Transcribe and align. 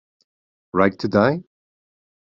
Right 0.73 0.97
to 0.97 1.07
Die? 1.07 1.43